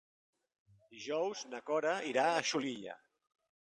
[0.95, 2.97] Dijous na Cora irà a Xulilla.